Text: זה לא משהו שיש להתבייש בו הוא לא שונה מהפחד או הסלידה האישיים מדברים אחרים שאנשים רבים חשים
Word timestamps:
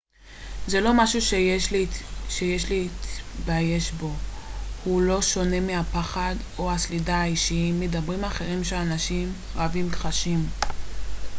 זה 0.67 0.81
לא 0.81 0.91
משהו 0.93 1.21
שיש 2.29 2.65
להתבייש 2.71 3.91
בו 3.91 4.13
הוא 4.83 5.01
לא 5.01 5.21
שונה 5.21 5.59
מהפחד 5.59 6.35
או 6.59 6.71
הסלידה 6.71 7.17
האישיים 7.17 7.79
מדברים 7.79 8.23
אחרים 8.23 8.63
שאנשים 8.63 9.33
רבים 9.55 9.91
חשים 9.91 10.45